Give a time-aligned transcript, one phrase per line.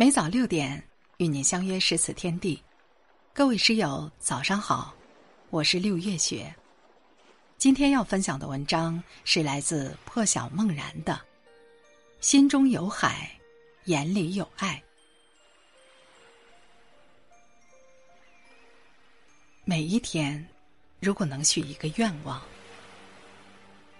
[0.00, 0.80] 每早六点
[1.16, 2.62] 与您相约诗词天地，
[3.34, 4.94] 各位诗友早上好，
[5.50, 6.54] 我是六月雪。
[7.56, 11.14] 今天要分享的文章是来自破晓梦然的
[12.20, 13.28] 《心中有海，
[13.86, 14.80] 眼里有爱》。
[19.64, 20.48] 每一天，
[21.00, 22.40] 如果能许一个愿望，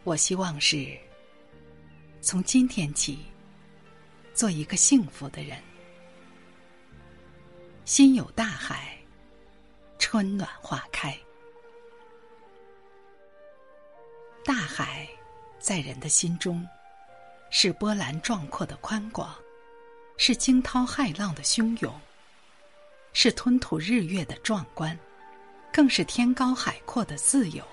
[0.05, 0.97] 我希望是
[2.21, 3.19] 从今天起
[4.33, 5.61] 做一个幸福的人。
[7.89, 8.99] 心有大海，
[9.99, 11.19] 春暖花开。
[14.45, 15.09] 大海
[15.59, 16.69] 在人的心中，
[17.49, 19.35] 是波澜壮阔的宽广，
[20.19, 21.99] 是惊涛骇浪的汹涌，
[23.15, 24.95] 是吞吐日月的壮观，
[25.73, 27.67] 更是天高海阔的自由，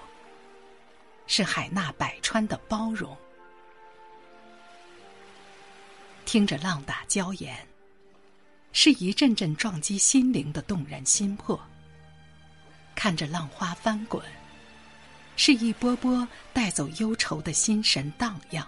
[1.27, 3.17] 是海纳百川的包容。
[6.23, 7.68] 听着浪打礁岩。
[8.77, 11.57] 是一阵阵撞击心灵的动人心魄。
[12.93, 14.21] 看着浪花翻滚，
[15.37, 18.68] 是一波波带走忧愁的心神荡漾。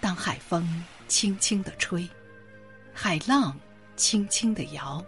[0.00, 2.08] 当海风轻轻的吹，
[2.94, 3.54] 海浪
[3.94, 5.04] 轻轻的摇，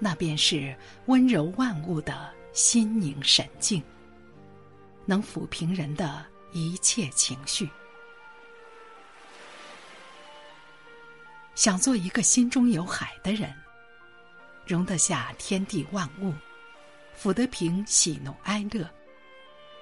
[0.00, 3.80] 那便是温柔万物的心宁神静，
[5.06, 7.70] 能抚平人的一切情绪。
[11.60, 13.54] 想做一个心中有海的人，
[14.66, 16.32] 容得下天地万物，
[17.14, 18.88] 抚得平喜怒哀乐，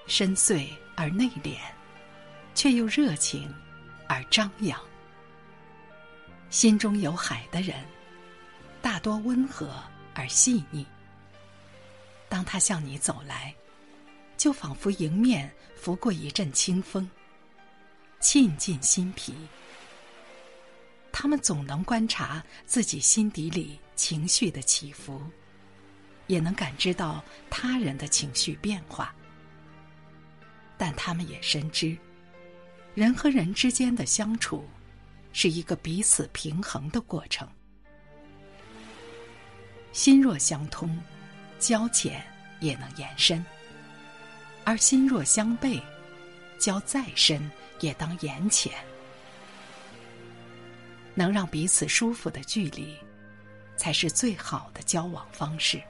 [0.09, 1.57] 深邃而内敛，
[2.53, 3.55] 却又热情
[4.09, 4.77] 而张扬。
[6.51, 7.77] 心中有海的人，
[8.83, 9.81] 大多温和
[10.15, 10.85] 而细腻。
[12.29, 13.55] 当他向你走来，
[14.37, 17.09] 就仿佛迎面拂过一阵清风，
[18.19, 19.33] 沁进心脾。
[21.11, 25.21] 他们总能观察自己心底里情绪的起伏，
[26.27, 29.15] 也能感知到他人的情绪变化。
[30.77, 31.97] 但他们也深知，
[32.95, 34.65] 人和人之间的相处，
[35.33, 37.49] 是一个彼此平衡的过程。
[39.93, 40.97] 心若相通，
[41.59, 42.25] 交浅
[42.61, 43.43] 也能延伸；
[44.63, 45.83] 而心若相背，
[46.61, 47.51] 交再深
[47.81, 48.73] 也当言浅。
[51.19, 52.97] 能让彼此舒服的距离，
[53.77, 55.83] 才是最好的交往方式。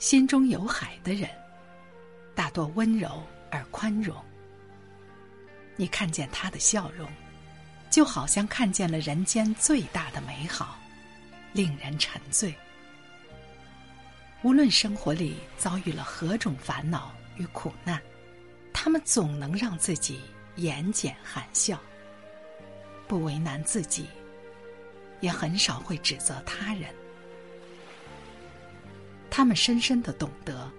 [0.00, 1.30] 心中有海的人，
[2.34, 4.16] 大多温柔而宽容。
[5.76, 7.08] 你看见他的笑容，
[7.90, 10.76] 就好像看见了人间最大的美好，
[11.52, 12.52] 令人沉醉。
[14.42, 18.02] 无论生活里遭遇了何种烦恼与苦难，
[18.72, 20.20] 他们总能让自己
[20.56, 21.80] 眼睑含笑。
[23.06, 24.06] 不为难自己，
[25.20, 26.94] 也很少会指责他人。
[29.30, 30.70] 他们深深的懂得，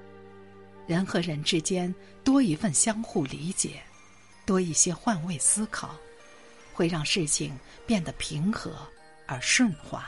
[0.88, 1.94] 人和人之间
[2.24, 3.82] 多一份相互理解，
[4.46, 5.96] 多一些换位思考，
[6.74, 8.76] 会让事情变得平和
[9.28, 10.08] 而顺滑。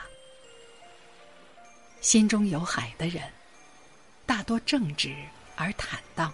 [2.00, 3.24] 心中有海的人，
[4.26, 5.16] 大多正直
[5.56, 6.32] 而坦荡。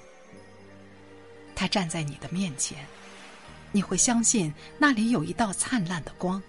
[1.55, 2.85] 他站在你的面前。
[3.73, 6.41] 你会相信那里有一道灿烂的光，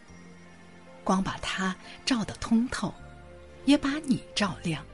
[1.02, 1.74] 光把它
[2.04, 2.94] 照得通透，
[3.64, 4.84] 也把你照亮。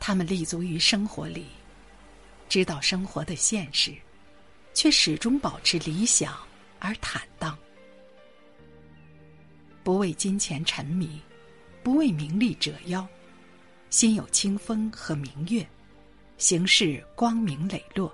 [0.00, 1.46] 他们立足于生活里，
[2.48, 3.94] 知道生活的现实，
[4.74, 6.36] 却始终保持理想
[6.80, 7.56] 而坦荡，
[9.84, 11.20] 不为金钱沉迷，
[11.84, 13.06] 不为名利折腰，
[13.90, 15.64] 心有清风和明月，
[16.36, 18.12] 行事光明磊落。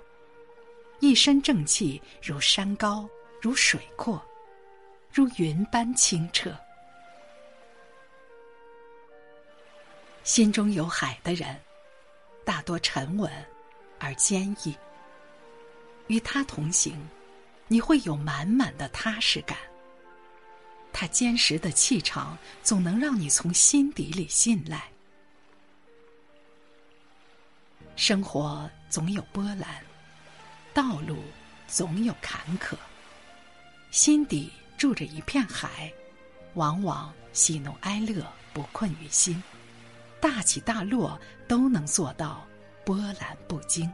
[0.99, 3.07] 一身正气，如山高，
[3.41, 4.21] 如水阔，
[5.13, 6.53] 如云般清澈。
[10.23, 11.59] 心中有海的人，
[12.43, 13.31] 大多沉稳
[13.97, 14.75] 而坚毅。
[16.07, 16.95] 与他同行，
[17.67, 19.57] 你会有满满的踏实感。
[20.91, 24.89] 他坚实的气场，总能让你从心底里信赖。
[27.95, 29.88] 生活总有波澜。
[30.79, 31.17] 道路
[31.67, 32.73] 总有坎坷，
[33.91, 35.91] 心底住着一片海，
[36.53, 39.43] 往往喜怒哀乐不困于心，
[40.21, 42.47] 大起大落都能做到
[42.85, 43.91] 波澜不惊。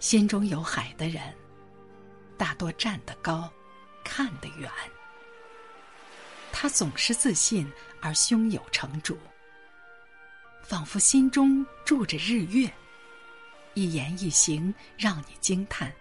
[0.00, 1.32] 心中有海的人，
[2.36, 3.48] 大多站得高，
[4.02, 4.68] 看得远。
[6.50, 9.16] 他总是自信而胸有成竹。
[10.66, 12.68] 仿佛心中住着日月，
[13.74, 15.92] 一言一行让你惊叹，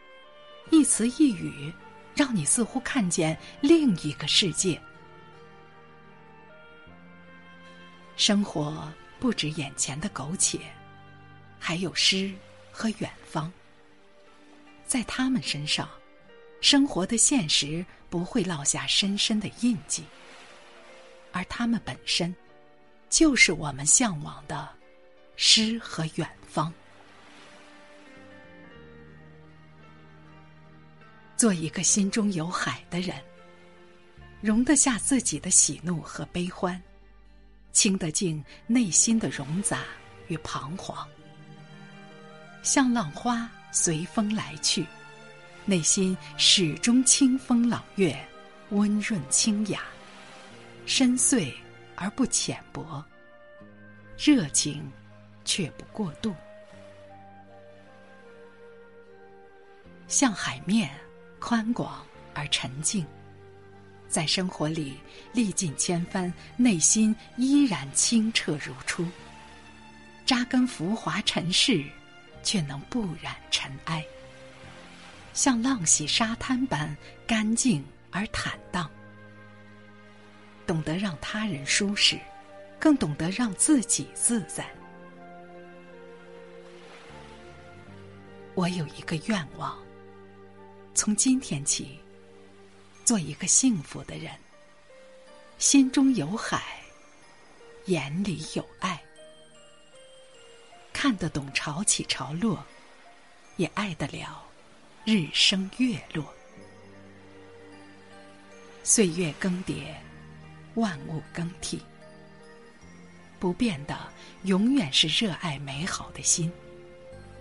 [0.71, 1.71] 一词一语
[2.15, 4.81] 让你似乎看见另一个世界。
[8.15, 10.59] 生活不止眼前的苟且，
[11.59, 12.33] 还有诗
[12.71, 13.53] 和远方。
[14.87, 15.87] 在他们身上，
[16.59, 20.03] 生活的现实不会落下深深的印记，
[21.31, 22.35] 而他们本身，
[23.15, 24.67] 就是我们向往的
[25.37, 26.73] 诗和远方。
[31.37, 33.15] 做一个心中有海的人，
[34.41, 36.81] 容得下自己的喜怒和悲欢。
[37.71, 39.83] 清得净内心的冗杂
[40.27, 41.07] 与彷徨，
[42.63, 44.85] 像浪花随风来去，
[45.63, 48.13] 内心始终清风朗月，
[48.71, 49.83] 温润清雅，
[50.85, 51.53] 深邃
[51.95, 53.03] 而不浅薄，
[54.17, 54.91] 热情
[55.43, 56.33] 却不过度，
[60.07, 60.89] 像海面
[61.39, 63.05] 宽广而沉静。
[64.07, 64.97] 在生活里
[65.33, 69.05] 历尽千帆，内心依然清澈如初。
[70.25, 71.83] 扎根浮华尘世，
[72.41, 74.05] 却能不染尘埃。
[75.33, 76.95] 像浪洗沙滩般
[77.27, 78.89] 干净而坦荡。
[80.65, 82.19] 懂得让他人舒适，
[82.79, 84.69] 更懂得让自己自在。
[88.53, 89.77] 我有一个愿望，
[90.93, 91.99] 从今天起。
[93.03, 94.33] 做一个幸福的人，
[95.59, 96.81] 心中有海，
[97.85, 98.99] 眼里有爱，
[100.91, 102.65] 看得懂潮起潮落，
[103.57, 104.43] 也爱得了
[105.03, 106.33] 日升月落。
[108.83, 109.93] 岁月更迭，
[110.75, 111.81] 万物更替，
[113.39, 113.97] 不变的
[114.43, 116.51] 永远是热爱美好的心，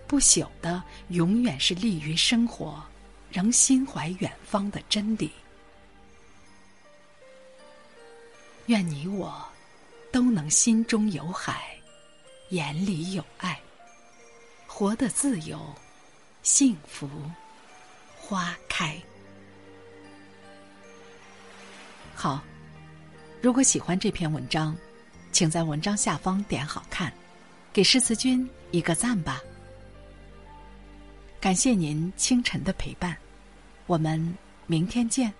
[0.07, 2.83] 不朽的永远是利于生活，
[3.29, 5.31] 仍心怀远方的真理。
[8.67, 9.47] 愿你我
[10.11, 11.77] 都能心中有海，
[12.49, 13.59] 眼里有爱，
[14.65, 15.59] 活得自由、
[16.41, 17.09] 幸福、
[18.17, 18.99] 花开。
[22.15, 22.41] 好，
[23.45, 24.75] 如果喜欢这篇文章，
[25.31, 27.13] 请在文章下方点好看，
[27.71, 29.39] 给诗词君一个赞吧。
[31.39, 33.15] 感谢您清晨的陪伴，
[33.85, 35.31] 我们明天见。